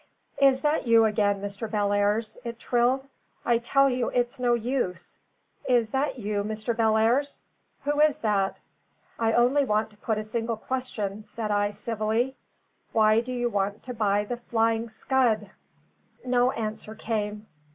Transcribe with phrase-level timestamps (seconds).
[0.39, 1.69] "Is that you again, Mr.
[1.69, 3.07] Bellairs?" it trilled.
[3.45, 5.15] "I tell you it's no use.
[5.69, 6.75] Is that you, Mr.
[6.75, 7.39] Bellairs?
[7.83, 8.59] Who is that?"
[9.19, 12.35] "I only want to put a single question," said I, civilly.
[12.93, 15.51] "Why do you want to buy the Flying Scud?"
[16.25, 17.45] No answer came.